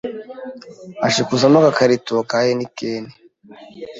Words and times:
ashikuzamo 1.07 1.57
agakarito 1.59 2.15
ka 2.29 2.39
henikeni 2.45 3.11